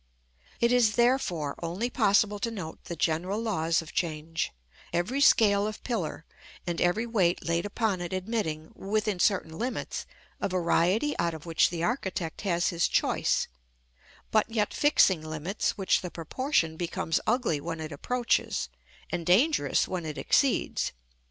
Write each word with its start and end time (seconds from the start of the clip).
It 0.59 0.71
is, 0.71 0.95
therefore, 0.95 1.53
only 1.61 1.91
possible 1.91 2.39
to 2.39 2.49
note 2.49 2.85
the 2.85 2.95
general 2.95 3.39
laws 3.39 3.83
of 3.83 3.93
change; 3.93 4.51
every 4.91 5.21
scale 5.21 5.67
of 5.67 5.83
pillar, 5.83 6.25
and 6.65 6.81
every 6.81 7.05
weight 7.05 7.45
laid 7.47 7.67
upon 7.67 8.01
it 8.01 8.11
admitting, 8.11 8.71
within 8.75 9.19
certain 9.19 9.55
limits, 9.59 10.07
a 10.39 10.49
variety 10.49 11.13
out 11.19 11.35
of 11.35 11.45
which 11.45 11.69
the 11.69 11.83
architect 11.83 12.41
has 12.41 12.69
his 12.69 12.87
choice; 12.87 13.47
but 14.31 14.49
yet 14.49 14.73
fixing 14.73 15.21
limits 15.21 15.77
which 15.77 16.01
the 16.01 16.09
proportion 16.09 16.77
becomes 16.77 17.19
ugly 17.27 17.61
when 17.61 17.79
it 17.79 17.91
approaches, 17.91 18.69
and 19.11 19.23
dangerous 19.27 19.87
when 19.87 20.03
it 20.07 20.17
exceeds. 20.17 20.93